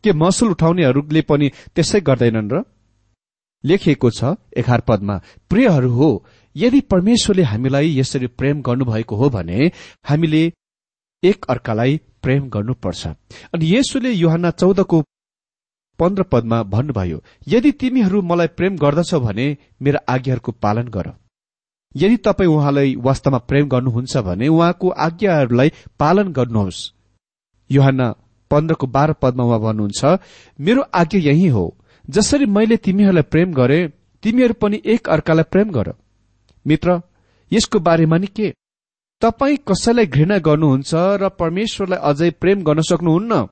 के 0.03 0.11
महसुल 0.13 0.49
उठाउनेहरूले 0.51 1.21
पनि 1.21 1.47
त्यसै 1.75 1.99
गर्दैनन् 2.01 2.51
र? 2.53 2.55
लेखिएको 3.63 4.09
छ 4.09 4.35
एघार 4.57 4.81
पदमा 4.87 5.15
प्रियहरू 5.49 5.89
हो 5.91 6.09
यदि 6.55 6.79
परमेश्वरले 6.91 7.43
हामीलाई 7.43 7.87
यसरी 7.99 8.27
प्रेम 8.39 8.61
गर्नुभएको 8.61 9.15
हो 9.15 9.29
भने 9.29 9.71
हामीले 10.09 10.43
एक 11.23 11.45
अर्कालाई 11.49 11.97
प्रेम 12.23 12.49
गर्नुपर्छ। 12.49 13.07
अनि 13.53 13.65
यसोले 13.75 14.11
युहन्ना 14.13 14.51
चौधको 14.51 14.97
पन्ध्र 15.99 16.23
पदमा 16.23 16.61
भन्नुभयो 16.63 17.21
यदि 17.47 17.71
तिमीहरू 17.71 18.21
मलाई 18.21 18.47
प्रेम 18.57 18.75
गर्दछौ 18.77 19.19
भने 19.19 19.45
मेरो 19.81 19.99
आज्ञाहरूको 20.09 20.51
पालन 20.63 20.87
गर। 20.87 21.07
यदि 21.95 22.17
तपाईँ 22.17 22.49
उहाँलाई 22.49 22.95
वास्तवमा 22.99 23.37
प्रेम 23.49 23.67
गर्नुहुन्छ 23.67 24.17
भने 24.17 24.47
उहाँको 24.47 24.89
आज्ञाहरूलाई 25.05 25.71
पालन 25.99 26.27
गर्नुहोस्। 26.33 26.79
युहन्ना 27.69 28.07
पन्ध्रको 28.51 28.87
बाह्र 28.87 29.13
पदमा 29.21 29.43
उहाँ 29.43 29.59
भन्नुहुन्छ 29.59 30.19
मेरो 30.59 30.81
आज्ञा 30.93 31.21
यही 31.21 31.47
हो 31.47 31.65
जसरी 32.09 32.45
मैले 32.45 32.77
तिमीहरूलाई 32.77 33.29
प्रेम 33.31 33.53
गरे 33.53 33.79
तिमीहरू 34.23 34.53
पनि 34.61 34.81
एक 34.85 35.09
अर्कालाई 35.09 35.49
प्रेम 35.51 35.71
गर। 35.71 35.93
मित्र 36.65 37.01
यसको 37.51 37.79
बारेमा 37.79 38.17
नि 38.17 38.27
के? 38.27 38.53
तपाईँ 39.21 39.57
कसैलाई 39.67 40.05
घृणा 40.05 40.37
गर्नुहुन्छ 40.37 40.91
र 41.21 41.29
परमेश्वरलाई 41.29 41.99
अझै 42.03 42.29
प्रेम 42.41 42.63
गर्न 42.63 42.81
सक्नुहुन्न? 42.81 43.47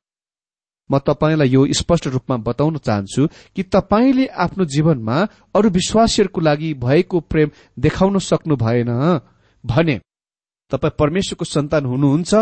म 0.89 0.99
तपाईँलाई 0.99 1.49
यो 1.49 1.65
स्पष्ट 1.73 2.07
रूपमा 2.07 2.37
बताउन 2.47 2.77
चाहन्छु 2.77 3.27
कि 3.55 3.63
तपाईँले 3.75 4.25
आफ्नो 4.45 4.65
जीवनमा 4.65 5.17
अरू 5.55 5.69
विश्वासीहरूको 5.69 6.41
लागि 6.41 6.73
भएको 6.73 7.19
प्रेम 7.19 7.49
देखाउन 7.79 8.19
सक्नु 8.19 8.55
भएन 8.55 8.91
भने 9.63 9.99
तपाईँ 10.71 10.97
परमेश्वरको 10.99 11.45
सन्तान 11.45 11.85
हुनुहुन्छ 11.85 12.33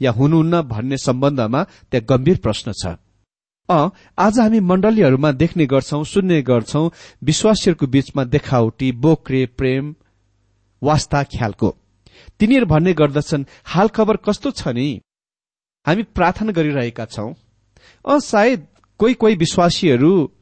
या 0.00 0.10
हुनुहुन्न 0.10 0.62
भन्ने 0.68 0.96
सम्बन्धमा 0.98 1.62
त्यहाँ 1.90 2.06
गम्भीर 2.08 2.36
प्रश्न 2.36 2.72
छ। 2.72 2.96
अ 3.68 3.88
आज 4.18 4.38
हामी 4.40 4.60
मण्डलीहरूमा 4.60 5.30
देख्ने 5.32 5.66
गर्छौं 5.66 6.04
सुन्ने 6.04 6.40
गर्छौं 6.42 6.88
विश्वासीहरूको 7.22 7.86
बीचमा 7.86 8.24
देखावटी 8.24 8.92
बोक्रे 8.92 9.44
प्रेम 9.58 9.94
वास्ता 10.82 11.22
ख्यालको। 11.24 11.68
तिनीहरू 12.40 12.66
भन्ने 12.66 12.92
गर्दछन् 12.94 13.44
हाल 13.64 13.88
खबर 13.88 14.16
कस्तो 14.16 14.50
छ 14.50 14.68
नि? 14.68 14.88
हामी 15.86 16.02
प्रार्थना 16.16 16.52
गरिरहेका 16.52 17.04
छौं। 17.04 17.32
सायद 18.10 18.66
कोही 18.98 19.14
कोही 19.14 19.34
विश्वासीहरू 19.34 20.32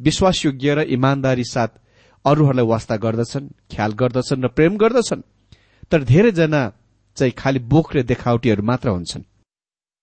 विश्वासयोग्य 0.00 0.74
र 0.74 0.80
इमान्दारी 0.80 1.44
साथ 1.44 1.68
अरूहरूलाई 2.24 2.66
वास्ता 2.66 2.96
गर्दछन् 2.96 3.48
ख्याल 3.72 3.92
गर्दछन् 3.92 4.44
र 4.44 4.48
प्रेम 4.48 4.76
गर्दछन्। 4.76 5.22
तर 5.90 6.02
धेरैजना 6.04 6.72
चाहिँ 7.16 7.32
खालि 7.32 7.58
र 7.96 8.02
देखावटीहरू 8.02 8.62
मात्र 8.62 8.88
हुन्छन्। 8.88 9.22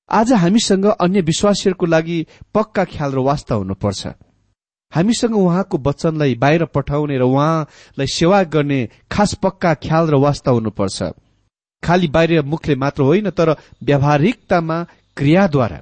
आज 0.10 0.34
हामीसँग 0.34 0.86
अन्य 0.86 1.22
विश्वासीहरूको 1.22 1.86
लागि 1.86 2.26
पक्का 2.54 2.86
ख्याल 2.86 3.12
र 3.12 3.20
वास्ता 3.20 3.56
हुनुपर्छ। 3.56 4.08
हामीसँग 4.92 5.36
उहाँको 5.36 5.78
वचनलाई 5.78 6.36
बाहिर 6.36 6.66
पठाउने 6.66 7.18
र 7.18 7.22
उहाँलाई 7.22 8.08
सेवा 8.08 8.44
गर्ने 8.44 8.90
खास 9.12 9.34
पक्का 9.34 9.74
ख्याल 9.74 10.10
र 10.10 10.16
वास्ता 10.16 10.52
हुनुपर्छ। 10.52 11.04
खालि 11.84 12.08
बाहिर 12.08 12.42
मुखले 12.42 12.76
मात्र 12.76 13.04
होइन 13.04 13.30
तर 13.30 13.56
व्यावहारिकतामा 13.84 14.84
क्रियाद्वारा। 15.18 15.82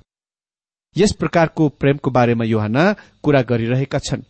यस 0.96 1.12
प्रकारको 1.20 1.70
प्रेमको 1.70 2.12
बारेमा 2.12 2.46
युहाना 2.46 2.84
कुरा 3.24 3.42
गरिरहेका 3.42 4.00
छन्। 4.00 4.22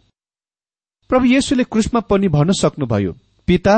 प्रभु 1.09 1.25
येशुले 1.25 1.63
क्रुसमा 1.63 1.99
पनि 1.99 2.27
भन्न 2.27 2.51
सक्नुभयो 2.53 3.11
पिता 3.47 3.75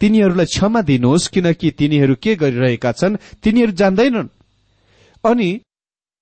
तिनीहरूलाई 0.00 0.46
क्षमा 0.46 0.80
दिनुहोस् 0.82 1.28
किनकि 1.28 1.70
तिनीहरू 1.70 2.14
के 2.22 2.34
गरिरहेका 2.36 2.92
छन् 2.92 3.16
तिनीहरू 3.42 3.72
जान्दैनन्। 3.72 4.28
अनि 5.24 5.50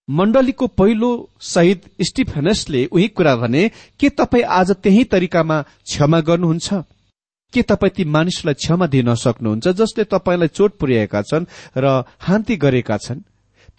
मण्डलीको 0.09 0.67
पहिलो 0.67 1.11
शहीद 1.41 1.81
स्टिफेनसले 2.03 2.85
उही 2.87 3.09
कुरा 3.09 3.35
भने 3.37 3.71
के 4.01 4.09
तपाईँ 4.11 4.45
आज 4.59 4.71
त्यही 4.83 5.05
तरिकामा 5.05 5.63
क्षमा 5.63 6.21
गर्नुहुन्छ? 6.21 6.69
के 7.53 7.63
तपाईँ 7.63 7.91
ती 7.91 8.05
मानिसलाई 8.05 8.55
क्षमा 8.55 8.87
दिन 8.87 9.15
सक्नुहुन्छ 9.15 9.69
जसले 9.69 10.05
तपाईँलाई 10.05 10.49
चोट 10.49 10.79
पुर्याएका 10.79 11.23
छन् 11.23 11.47
र 11.77 11.87
हान्ती 12.19 12.57
गरेका 12.57 12.97
छन्? 12.97 13.23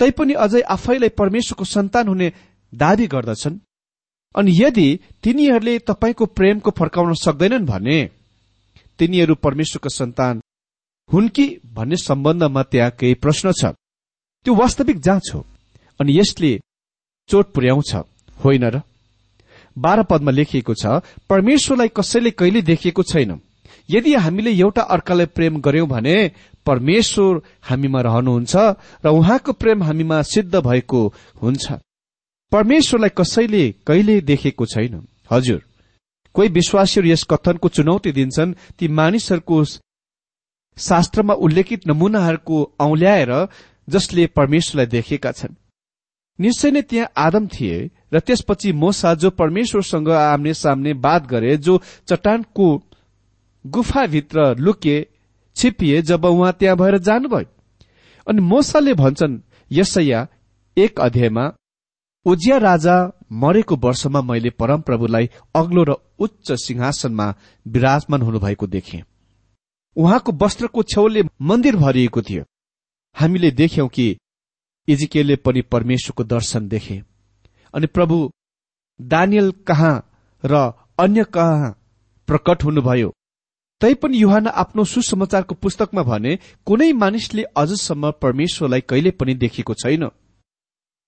तैपनि 0.02 0.34
अझै 0.44 0.62
आफैलाई 0.76 1.10
परमेश्वरको 1.14 1.66
सन्तान 1.66 2.08
हुने 2.08 2.28
दावी 2.74 3.08
गर्दछन्। 3.08 3.60
अनि 4.36 4.52
यदि 4.56 4.88
तिनीहरूले 5.24 5.78
तपाईँको 5.88 6.26
प्रेमको 6.38 6.72
फर्काउन 6.72 7.14
सक्दैनन् 7.22 7.66
भने 7.66 7.98
तिनीहरू 9.00 9.36
परमेश्वरको 9.36 9.90
सन्तान 9.92 10.42
हुन् 11.10 11.28
कि 11.30 11.46
भन्ने 11.74 11.98
सम्बन्धमा 12.00 12.64
त्यहाँ 12.64 12.92
केही 13.00 13.14
प्रश्न 13.24 13.52
छ। 13.52 13.74
त्यो 14.46 14.54
वास्तविक 14.56 15.00
जाँच 15.00 15.32
हो 15.34 15.46
अनि 16.00 16.18
यसले 16.20 16.52
चोट 17.30 17.52
पुर्याउँछ 17.54 17.92
होइन 18.38 18.64
र? 18.66 18.82
बाह्र 19.78 20.04
पदमा 20.04 20.32
लेखिएको 20.32 20.74
छ 20.74 20.86
परमेश्वरलाई 21.30 21.90
कसैले 21.98 22.32
कहिले 22.32 22.62
देखिएको 22.62 23.04
छैन। 23.04 23.40
यदि 23.90 24.14
हामीले 24.16 24.52
एउटा 24.56 24.82
अर्कालाई 24.88 25.26
प्रेम 25.36 25.60
गर्यौं 25.62 25.88
भने 25.88 26.16
परमेश्वर 26.66 27.42
हामीमा 27.62 28.02
रहनुहुन्छ 28.02 28.56
र 29.06 29.08
उहाँको 29.10 29.52
प्रेम 29.54 29.84
हामीमा 29.84 30.22
सिद्ध 30.22 30.56
भएको 30.56 31.02
हुन्छ। 31.42 31.72
परमेश्वरलाई 32.52 33.10
कसैले 33.18 33.64
कहिले 33.88 34.22
देखेको 34.22 34.66
छैन। 34.66 35.08
हजुर 35.32 35.62
कोही 36.36 36.50
विश्वासीहरू 36.50 37.10
यस 37.10 37.24
कथनको 37.24 37.68
चुनौती 37.70 38.12
दिन्छन् 38.12 38.54
ती 38.80 38.88
मानिसहरूको 38.88 39.64
शास्त्रमा 40.78 41.34
उल्लेखित 41.34 41.88
नमूनाहरूको 41.88 42.58
औल्याएर 42.80 43.32
जसले 43.88 44.28
परमेश्वरलाई 44.28 44.86
देखेका 44.86 45.32
छन्। 45.32 45.56
निश्चय 46.40 46.72
नै 46.72 46.82
त्यहाँ 46.82 47.12
आदम 47.18 47.48
थिए 47.48 47.90
र 48.14 48.20
त्यसपछि 48.20 48.72
मोसा 48.74 49.14
जो 49.14 49.30
परमेश्वरसँग 49.30 50.10
आम्ने 50.10 50.54
सामने 50.54 50.94
बात 50.94 51.28
गरे 51.28 51.58
जो 51.58 51.82
चट्टानको 52.08 52.68
गुफाभित्र 53.66 54.56
लुके 54.58 54.98
छिपिए 55.62 56.02
जब 56.02 56.26
उहाँ 56.26 56.54
त्यहाँ 56.54 56.78
भएर 56.78 56.98
जानुभयो। 56.98 57.46
अनि 58.28 58.42
मोसाले 58.42 58.94
भन्छन् 58.94 59.40
यसैया 59.72 60.28
एक 60.78 61.00
अध्यायमा 61.00 61.52
उजिया 62.26 62.58
राजा 62.58 62.96
मरेको 63.32 63.76
वर्षमा 63.76 64.22
मैले 64.22 64.50
परमप्रभुलाई 64.50 65.30
अग्लो 65.56 65.84
र 65.84 65.92
उच्च 66.20 66.52
सिंहासनमा 66.52 67.34
विराजमान 67.68 68.22
हुनुभएको 68.22 68.68
देखे। 68.68 69.04
उहाँको 69.96 70.32
वस्त्रको 70.32 70.84
छेउले 70.84 71.24
मन्दिर 71.42 71.76
भरिएको 71.76 72.22
थियो। 72.22 72.44
हामीले 73.16 73.52
देख्यौं 73.52 73.88
कि 73.88 74.18
इजिकेलले 74.88 75.36
पनि 75.36 75.62
परमेश्वरको 75.62 76.24
दर्शन 76.24 76.68
देखे। 76.68 77.02
अनि 77.74 77.88
प्रभु 77.88 78.32
दानियल 79.02 79.52
कहाँ 79.52 79.96
र 80.46 80.74
अन्य 81.00 81.24
कहाँ 81.24 81.72
प्रकट 82.28 82.64
हुनुभयो? 82.64 83.14
तैपनि 83.82 84.18
युहान 84.18 84.48
आफ्नो 84.48 84.84
सुसमाचारको 84.86 85.56
पुस्तकमा 85.56 86.04
भने 86.04 86.38
कुनै 86.68 86.92
मानिसले 86.94 87.44
अझसम्म 87.58 88.12
परमेश्वरलाई 88.22 88.82
कहिले 88.90 89.12
पनि 89.20 89.34
देखेको 89.44 89.74
छैन। 89.74 90.04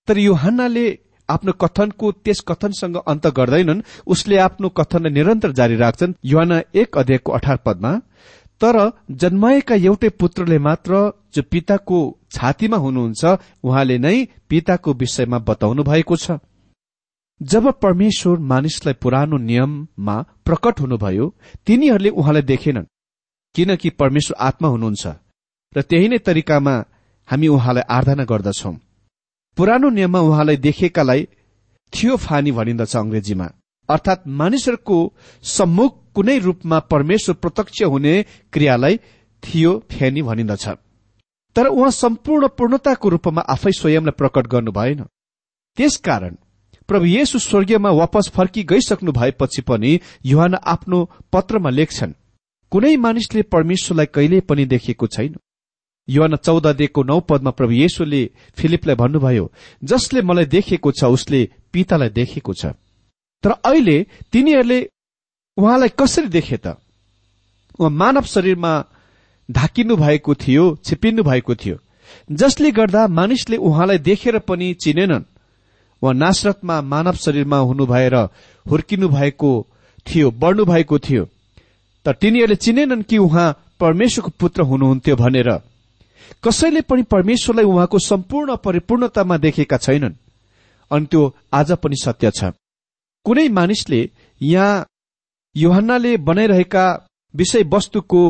तर 0.08 0.18
युहानले 0.18 0.86
आफ्नो 1.28 1.52
कथनको 1.62 2.10
त्यस 2.24 2.40
कथनसँग 2.48 2.96
अन्त 3.06 3.26
गर्दैनन् 3.36 3.84
उसले 4.06 4.36
आफ्नो 4.38 4.68
कथनलाई 4.78 5.12
निरन्तर 5.12 5.52
जारी 5.52 5.76
राख्छन्। 5.76 6.14
युहान 6.24 6.52
एक 6.74 6.98
अध्यायको 6.98 7.32
अठार 7.32 7.58
पदमा 7.66 7.92
तर 8.60 8.76
जन्माएका 9.12 9.74
एउटै 9.82 10.08
पुत्रले 10.20 10.58
मात्र 10.58 10.92
जो 11.34 11.42
पिताको 11.50 11.98
छातीमा 12.30 12.76
हुनुहुन्छ 12.76 13.22
उहाँले 13.64 13.96
नै 13.98 14.16
पिताको 14.48 14.92
विषयमा 14.94 15.38
बताउनु 15.48 15.82
भएको 15.82 16.16
छ। 16.16 16.38
जब 17.44 17.66
परमेश्वर 17.80 18.38
मानिसलाई 18.50 18.94
पुरानो 18.94 19.36
नियममा 19.36 20.16
प्रकट 20.44 20.80
हुनुभयो 20.80 21.26
तिनीहरूले 21.66 22.10
उहाँलाई 22.10 22.42
देखेनन् 22.42 22.90
किनकि 23.54 23.90
परमेश्वर 24.00 24.36
आत्मा 24.40 24.68
हुनुहुन्छ 24.68 25.06
र 25.72 25.82
त्यही 25.82 26.08
नै 26.08 26.18
तरिकामा 26.18 26.74
हामी 27.28 27.48
उहाँलाई 27.48 27.84
आराधना 27.96 28.24
गर्दछौं। 28.24 28.74
पुरानो 29.56 29.88
नियममा 29.90 30.20
उहाँलाई 30.20 30.56
देखेकालाई 30.66 31.26
थियो 31.92 32.16
फानी 32.16 32.52
भनिन्दछ 32.52 32.96
अंग्रेजीमा 32.96 33.48
अर्थात 33.88 34.22
मानिसहरूको 34.40 34.98
सम्मुख 35.44 35.92
कुनै 36.14 36.38
रूपमा 36.38 36.78
परमेश्वर 36.92 37.34
प्रत्यक्ष 37.34 37.82
हुने 37.92 38.14
क्रियालाई 38.52 38.96
थियो 39.42 39.72
फ्यानी 39.90 40.22
भनिन्दछ। 40.22 40.66
तर 41.56 41.66
उहाँ 41.68 41.90
सम्पूर्ण 41.90 42.48
पूर्णताको 42.58 43.08
रूपमा 43.08 43.42
आफै 43.54 43.72
स्वयंलाई 43.72 44.18
प्रकट 44.18 44.46
गर्नु 44.46 44.72
भएन 44.72 45.04
त्यसकारण 45.78 46.34
प्रभु 46.88 47.04
येशु 47.04 47.38
स्वर्गीयमा 47.38 47.90
वापस 47.90 48.30
फर्की 48.34 48.62
गइसक्नु 48.64 49.12
भएपछि 49.12 49.62
पनि 49.62 49.98
युहान 50.26 50.54
आफ्नो 50.54 50.98
पत्रमा 51.32 51.70
लेख्छन् 51.70 52.12
कुनै 52.72 52.96
मानिसले 52.96 53.42
परमेश्वरलाई 53.54 54.06
कहिल्यै 54.14 54.40
पनि 54.48 54.64
देखेको 54.66 55.06
छैन। 55.06 55.34
चौध 56.36 56.66
दिएको 56.76 57.02
नौ 57.02 57.18
पदमा 57.20 57.50
प्रभु 57.50 57.72
येशुले 57.72 58.22
फिलिपलाई 58.56 58.96
भन्नुभयो 58.96 59.44
जसले 59.84 60.22
मलाई 60.22 60.46
देखेको 60.46 60.90
छ 60.92 61.04
उसले 61.16 61.40
पितालाई 61.72 62.08
देखेको 62.08 62.52
छ। 62.52 62.76
तर 63.44 63.50
अहिले 63.64 63.96
तिनीहरूले 64.32 64.78
उहाँलाई 65.56 65.88
कसरी 66.00 66.28
देखे 66.28 66.56
त? 66.56 66.76
उहाँ 67.80 67.90
मानव 67.90 68.24
शरीरमा 68.28 68.72
ढाकिनु 69.48 69.96
भएको 69.96 70.34
थियो 70.34 70.64
छिपिनु 70.84 71.22
भएको 71.22 71.54
थियो। 71.54 71.76
जसले 72.32 72.70
गर्दा 72.70 73.06
मानिसले 73.08 73.56
उहाँलाई 73.56 73.98
देखेर 73.98 74.38
पनि 74.44 74.72
चिनेनन्। 74.84 75.24
उहाँ 76.04 76.14
नासरतमा 76.14 76.80
मानव 76.80 77.16
शरीरमा 77.16 77.56
हुनु 77.56 77.86
भएर 77.86 78.14
हुर्किनु 78.66 79.08
भएको 79.08 79.50
थियो 80.06 80.30
बढ्नु 80.30 80.64
भएको 80.64 80.98
थियो। 80.98 81.24
तर 82.06 82.12
तिनीहरूले 82.12 82.56
चिनेनन् 82.56 83.02
कि 83.02 83.18
उहाँ 83.18 83.48
परमेश्वरको 83.80 84.30
पुत्र 84.40 84.62
हुनुहुन्थ्यो 84.62 85.16
भनेर। 85.16 85.48
कसैले 86.44 86.80
पनि 86.80 87.02
परमेश्वरलाई 87.02 87.64
उहाँको 87.64 87.98
सम्पूर्ण 87.98 88.56
परिपूर्णतामा 88.56 89.36
देखेका 89.36 89.76
छैनन्। 89.76 90.14
अनि 90.90 91.06
त्यो 91.06 91.22
आज 91.52 91.72
पनि 91.72 91.96
सत्य 91.96 92.30
छ। 92.30 92.52
कुनै 93.24 93.48
मानिसले 93.48 94.10
यहाँ 94.40 94.86
युहन्नाले 95.56 96.16
बनाइरहेका 96.16 96.84
विषयवस्तुको 97.34 98.22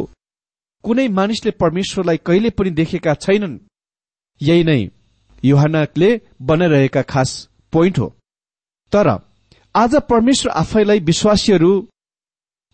कुनै 0.84 1.08
मानिसले 1.08 1.50
परमेश्वरलाई 1.50 2.16
कहिले 2.16 2.50
पनि 2.50 2.70
देखेका 2.70 3.14
छैनन्। 3.14 3.58
यही 4.40 4.64
नै 4.64 4.80
युहनाले 5.44 6.20
बनाइरहेका 6.42 7.02
खास 7.02 7.30
पोइन्ट 7.74 7.98
हो। 7.98 8.08
तर 8.92 9.08
आज 9.74 9.94
परमेश्वर 10.10 10.52
आफैलाई 10.52 11.00
विश्वासीहरू 11.00 11.72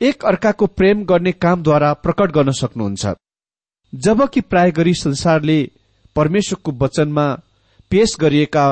एक 0.00 0.24
अर्काको 0.24 0.66
प्रेम 0.78 1.04
गर्ने 1.04 1.32
कामद्वारा 1.42 1.92
प्रकट 2.04 2.30
गर्न 2.32 2.50
सक्नुहुन्छ। 2.60 3.14
जबकि 3.92 4.40
प्राय 4.42 4.70
गरी 4.70 4.94
संसारले 4.96 5.58
परमेश्वरको 6.16 6.72
वचनमा 6.80 7.26
पेश 7.90 8.16
गरिएका 8.20 8.66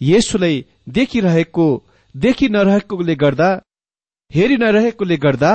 येसुलाई 0.00 0.64
देखिरहेको 0.88 1.66
देखि 2.14 2.48
नरहेकोले 2.48 3.14
गर्दा 3.14 3.48
हेरि 4.30 4.56
नरहेकोले 4.56 5.16
गर्दा 5.16 5.52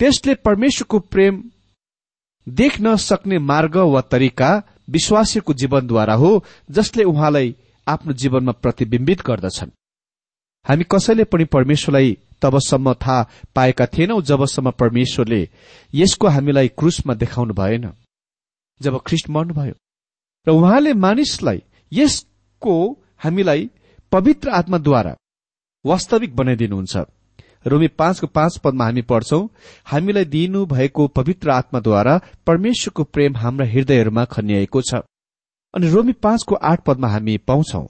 त्यसले 0.00 0.34
परमेश्वरको 0.46 0.98
प्रेम 1.12 1.42
देख्न 2.46 2.94
सक्ने 2.98 3.38
मार्ग 3.50 3.76
वा 3.94 4.00
तरिका 4.12 4.50
विश्वासीको 4.88 5.52
जीवनद्वारा 5.54 6.14
हो 6.14 6.30
जसले 6.70 7.04
उहाँलाई 7.04 7.54
आफ्नो 7.86 8.12
जीवनमा 8.12 8.52
प्रतिविम्बित 8.52 9.22
गर्दछन्। 9.26 9.70
हामी 10.66 10.84
कसैले 10.90 11.24
पनि 11.24 11.44
परमेश्वरलाई 11.44 12.16
तबसम्म 12.42 12.92
थाहा 12.94 13.28
पाएका 13.56 13.86
थिएनौ 13.86 14.20
जबसम्म 14.22 14.70
परमेश्वरले 14.70 15.48
यसको 15.94 16.28
हामीलाई 16.28 16.68
क्रुसमा 16.78 17.14
देखाउनु 17.14 17.54
भएन। 17.54 17.90
जब 18.80 18.98
ख्रिस्ट 19.06 19.28
मर्नुभयो 19.30 19.74
र 20.46 20.50
उहाँले 20.50 20.92
मानिसलाई 20.96 21.62
यसको 21.92 22.74
हामीलाई 23.18 23.70
पवित्र 24.12 24.50
आत्माद्वारा 24.50 25.16
वास्तविक 25.84 26.36
बनाइदिनुहुन्छ। 26.36 26.96
रोमी 27.66 27.88
पाँचको 27.88 28.26
पाँच 28.26 28.56
पदमा 28.58 28.84
हामी 28.84 29.02
पढ्छौं 29.02 29.46
हामीलाई 29.86 30.24
दिनु 30.24 30.64
भएको 30.66 31.06
पवित्र 31.08 31.50
आत्माद्वारा 31.50 32.14
परमेश्वरको 32.46 33.04
प्रेम 33.04 33.36
हाम्रा 33.36 33.66
हृदयहरूमा 33.66 34.24
खनिएको 34.24 34.82
छ। 34.82 35.02
अनि 35.74 35.90
रोमी 35.90 36.12
पाँचको 36.12 36.54
आठ 36.54 36.80
पदमा 36.86 37.08
हामी 37.08 37.36
पाउँछौ। 37.48 37.82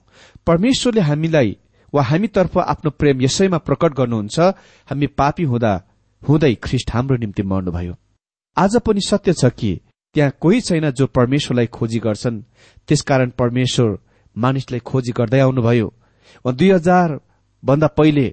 परमेश्वरले 0.46 1.00
हामीलाई 1.00 1.56
वा 1.92 2.02
हामीतर्फ 2.02 2.58
आफ्नो 2.58 2.90
प्रेम 2.90 3.22
यसैमा 3.22 3.58
प्रकट 3.58 3.94
गर्नुहुन्छ 3.94 4.38
हामी 4.90 5.06
पापी 5.18 5.44
हुँदा 5.44 5.72
हुँदै 6.22 6.54
ख्रिस्ट 6.64 6.90
हाम्रो 6.94 7.16
निम्ति 7.16 7.42
मर्नुभयो। 7.42 7.94
आज 8.56 8.76
पनि 8.86 9.00
सत्य 9.00 9.32
छ 9.32 9.50
कि 9.58 9.80
त्यहाँ 10.14 10.32
कोही 10.40 10.60
छैन 10.60 10.90
जो 10.90 11.06
परमेश्वरलाई 11.06 11.66
खोजी 11.66 11.98
गर्छन्। 11.98 12.42
त्यसकारण 12.88 13.30
परमेश्वर 13.38 13.98
मानिसलाई 14.36 14.80
खोजी 14.80 15.12
गर्दै 15.12 15.40
आउनुभयो। 15.40 15.92
दुई 16.46 16.70
हजार 16.70 17.18
भन्दा 17.62 17.86
पहिले 17.98 18.26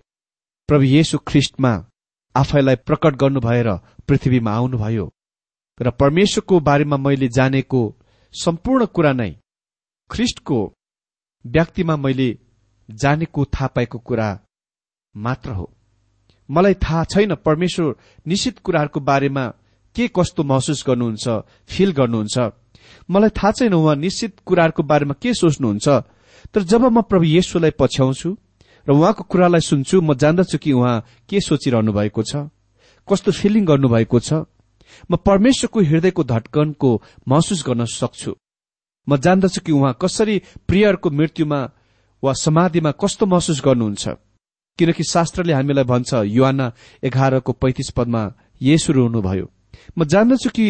प्रभु 0.70 0.84
येशु 0.86 1.18
ख्रिस्टमा 1.28 1.74
आफैलाई 2.36 2.76
प्रकट 2.88 3.16
गर्नु 3.16 3.40
भएर 3.40 3.70
पृथ्वीमा 4.08 4.52
आउनुभयो। 4.52 5.06
र 5.80 5.90
परमेश्वरको 5.92 6.60
बारेमा 6.60 6.98
मैले 6.98 7.28
जानेको 7.30 7.82
सम्पूर्ण 8.34 8.86
कुरा 8.86 9.12
नै 9.14 9.32
ख्रिस्टको 10.10 10.60
व्यक्तिमा 11.46 11.96
मैले 11.96 12.30
जानेको 12.90 13.46
थाहा 13.46 13.68
पाएको 13.68 13.98
कुरा 14.00 14.28
मात्र 15.16 15.52
हो। 15.52 15.70
मलाई 16.50 16.74
थाहा 16.74 17.04
छैन 17.04 17.36
परमेश्वर 17.36 17.96
निश्चित 18.28 18.60
कुराहरूको 18.60 19.00
बारेमा 19.00 19.46
के 19.96 20.08
कस्तो 20.16 20.44
महसुस 20.44 20.84
गर्नुहुन्छ 20.88 21.28
फिल 21.68 21.92
गर्नुहुन्छ। 21.92 22.38
मलाई 23.10 23.30
थाहा 23.30 23.52
छैन 23.52 23.74
उहाँ 23.74 23.96
निश्चित 23.96 24.40
कुराहरूको 24.46 24.84
बारेमा 24.84 25.14
के 25.22 25.34
सोच्नुहुन्छ। 25.34 25.88
तर 26.54 26.62
जब 26.64 26.82
म 26.86 27.02
प्रभु 27.02 27.26
येशुलाई 27.26 27.72
पछ्याउँछु 27.80 28.30
र 28.88 28.92
उहाँको 28.92 29.24
कुरालाई 29.24 29.62
सुन्छु 29.62 30.02
म 30.02 30.14
जान्दछु 30.14 30.58
कि 30.58 30.72
उहाँ 30.72 31.04
के 31.30 31.42
सोचिरहनु 31.42 31.92
भएको 31.94 32.24
छ 32.24 32.48
कस्तो 33.08 33.32
फिलिङ 33.32 33.66
गर्नुभएको 33.66 34.20
छ। 34.20 34.34
म 35.12 35.16
परमेश्वरको 35.26 35.80
हृदयको 35.82 36.24
धटकनको 36.24 36.90
महसुस 37.28 37.64
गर्न 37.68 37.86
सक्छु। 37.86 38.32
म 39.08 39.18
जान्दछु 39.18 39.62
कि 39.66 39.72
उहाँ 39.72 39.98
कसरी 40.02 40.42
प्रियहरूको 40.68 41.10
मृत्युमा 41.10 41.60
वा 42.24 42.34
समाधिमा 42.36 42.92
कस्तो 42.92 43.26
महसुस 43.26 43.62
गर्नुहुन्छ। 43.66 44.08
किनकि 44.80 45.04
शास्त्रले 45.04 45.54
हामीलाई 45.54 45.84
भन्छ 45.84 46.14
युवाना 46.28 46.72
एघारको 47.04 47.52
पैंतिस 47.54 47.90
पदमा 47.98 48.22
येसुरु 48.62 49.02
हुनुभयो 49.04 49.46
म 49.98 50.06
जान्दछु 50.06 50.50
कि 50.50 50.68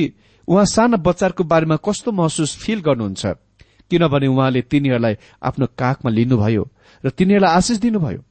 उहाँ 0.48 0.66
साना 0.66 0.98
बच्चाहरूको 0.98 1.44
बारेमा 1.44 1.76
कस्तो 1.86 2.12
महसुस 2.12 2.56
फिल 2.58 2.80
गर्नुहुन्छ। 2.82 3.26
किनभने 3.92 4.28
उहाँले 4.28 4.62
तिनीहरूलाई 4.62 5.16
आफ्नो 5.44 5.66
काखमा 5.78 6.10
लिनुभयो 6.12 6.64
र 7.04 7.10
तिनीहरूलाई 7.10 7.52
आशिष 7.52 7.78
दिनुभयो। 7.78 8.22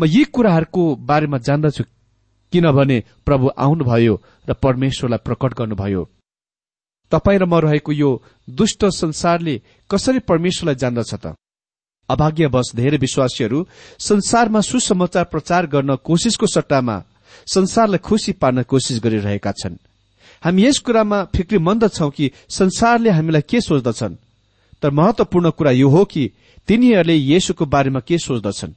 म 0.00 0.04
यी 0.06 0.24
कुराहरूको 0.24 0.82
बारेमा 1.08 1.38
जान्दछु 1.38 1.84
किनभने 2.52 3.02
प्रभु 3.26 3.50
आउनुभयो 3.58 4.14
र 4.48 4.52
परमेश्वरलाई 4.52 5.18
प्रकट 5.24 5.54
गर्नुभयो। 5.54 6.08
तपाईँ 7.12 7.38
र 7.38 7.44
म 7.44 7.54
रहेको 7.54 7.92
यो 7.92 8.10
दुष्ट 8.50 8.84
संसारले 8.84 9.60
कसरी 9.90 10.18
परमेश्वरलाई 10.18 10.74
जान्दछ 10.74 11.14
त? 11.14 11.34
अभाग्यवश 12.08 12.74
धेरै 12.74 12.96
विश्वासीहरू 12.96 13.66
संसारमा 13.98 14.60
सुसमाचार 14.60 15.24
प्रचार 15.24 15.66
गर्न 15.66 15.96
कोशिशको 15.96 16.46
सट्टामा 16.46 16.96
संसारलाई 17.46 17.98
खुशी 17.98 18.32
पार्न 18.32 18.62
कोशिश 18.62 18.98
गरिरहेका 18.98 19.52
छन्। 19.52 19.78
हामी 20.42 20.66
यस 20.66 20.78
कुरामा 20.78 21.24
फिक्रीमन्द 21.24 21.88
छौं 21.88 22.10
कि 22.10 22.30
संसारले 22.48 23.10
हामीलाई 23.10 23.42
के 23.42 23.60
सोच्दछन्? 23.60 24.14
तर 24.82 24.90
महत्वपूर्ण 24.90 25.50
कुरा 25.50 25.70
यो 25.70 25.88
हो 25.88 26.04
कि 26.04 26.30
तिनीहरूले 26.66 27.14
येशुको 27.14 27.66
बारेमा 27.66 28.00
के 28.00 28.18
सोच्दछन्? 28.18 28.74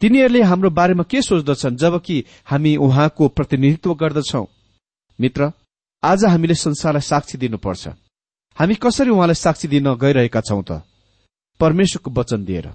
तिनीहरूले 0.00 0.42
हाम्रो 0.42 0.70
बारेमा 0.70 1.02
के 1.02 1.22
सोच्दछन् 1.22 1.76
जबकि 1.76 2.24
हामी 2.46 2.76
उहाँको 2.76 3.28
प्रतिनिधित्व 3.28 3.94
गर्दछौ? 3.94 4.46
मित्र 5.20 5.52
आज 6.04 6.24
हामीले 6.24 6.54
संसारलाई 6.54 7.00
साक्षी 7.00 7.38
दिनुपर्छ। 7.38 7.88
हामी 8.56 8.74
कसरी 8.74 9.10
उहाँलाई 9.10 9.34
साक्षी 9.34 9.68
दिन 9.68 9.94
गइरहेका 9.94 10.40
छौं 10.40 10.62
त? 10.62 10.82
परमेश्वरको 11.60 12.10
वचन 12.10 12.44
दिएर। 12.44 12.70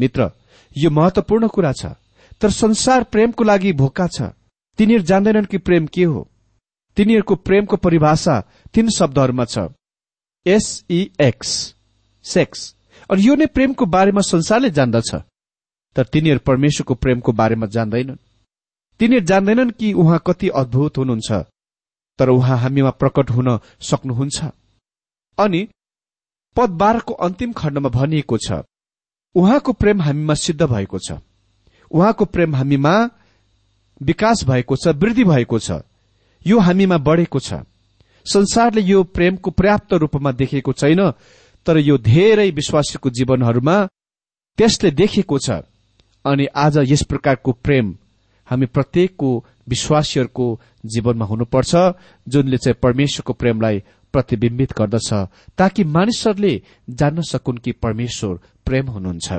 मित्र 0.00 0.30
यो 0.76 0.90
महत्वपूर्ण 0.90 1.48
कुरा 1.48 1.72
छ। 1.72 1.86
तर 2.40 2.50
संसार 2.50 3.04
प्रेमको 3.04 3.44
लागि 3.44 3.72
भोका 3.72 4.06
छ। 4.06 4.22
तिनीहरू 4.78 5.04
जान्दैनन् 5.04 5.46
कि 5.46 5.58
प्रेम 5.58 5.86
के 5.86 6.04
हो। 6.04 6.28
तिनीहरूको 6.96 7.34
प्रेमको 7.34 7.76
परिभाषा 7.76 8.40
तीन 8.74 8.88
शब्दहरूमा 8.88 9.44
छ। 9.44 9.58
S E X 10.46 11.74
sex. 12.24 12.74
अनि 13.10 13.28
यो 13.28 13.34
नै 13.34 13.46
प्रेमको 13.46 13.86
बारेमा 13.86 14.20
संसारले 14.20 14.70
जान्दछ। 14.70 15.14
तर 15.96 16.04
तिनीहरू 16.04 16.40
परमेश्वरको 16.46 16.94
प्रेमको 16.94 17.32
बारेमा 17.32 17.66
जान्दैनन्। 17.66 18.16
तिनीहरू 19.00 19.26
जान्दैनन् 19.26 19.70
कि 19.70 19.92
उहाँ 19.92 20.22
कति 20.26 20.48
अद्भुत 20.54 20.98
हुनुहुन्छ 20.98 21.32
तर 22.18 22.28
उहाँ 22.28 22.58
हामीमा 22.58 22.90
प्रकट 22.92 23.30
हुन 23.30 23.58
सक्नुहुन्छ। 23.80 24.44
अनि 25.38 25.68
पद 26.56 26.70
बाह्रको 26.80 27.14
अन्तिम 27.26 27.52
खण्डमा 27.52 27.88
भनिएको 27.88 28.38
छ 28.38 28.62
उहाँको 29.34 29.72
प्रेम 29.72 30.00
हामीमा 30.02 30.34
सिद्ध 30.34 30.62
भएको 30.62 30.98
छ। 30.98 31.18
उहाँको 31.90 32.24
प्रेम 32.24 32.54
हामीमा 32.56 32.94
विकास 34.00 34.44
भएको 34.44 34.76
छ 34.76 34.88
वृद्धि 34.94 35.24
भएको 35.24 35.58
छ। 35.58 35.80
यो 36.46 36.58
हामीमा 36.58 36.98
बढ़ेको 36.98 37.38
छ। 37.40 37.64
संसारले 38.26 38.80
यो 38.82 39.02
प्रेमको 39.04 39.50
पर्याप्त 39.50 39.92
रूपमा 39.94 40.32
देखेको 40.32 40.72
छैन 40.72 41.10
तर 41.66 41.78
यो 41.78 41.96
धेरै 41.98 42.50
विश्वासीको 42.50 43.10
जीवनहरूमा 43.10 43.76
त्यसले 44.58 44.90
देखेको 44.92 45.38
छ। 45.38 45.50
अनि 46.24 46.46
आज 46.46 46.78
यस 46.78 47.02
प्रकारको 47.02 47.52
प्रेम 47.52 47.96
हामी 48.48 48.66
प्रत्येकको 48.66 49.44
विश्वासीहरूको 49.68 50.60
जीवनमा 50.86 51.24
हुनुपर्छ 51.24 51.74
जुनले 52.28 52.56
चाहिँ 52.56 52.78
परमेश्वरको 52.82 53.32
प्रेमलाई 53.32 53.82
प्रतिविम्बित 54.12 54.72
गर्दछ 54.78 55.12
ताकि 55.58 55.84
मानिसहरूले 55.84 56.62
जान्न 56.90 57.22
सकुन् 57.22 57.58
कि 57.58 57.72
परमेश्वर 57.72 58.38
प्रेम 58.66 58.86
हुनुहुन्छ। 58.86 59.38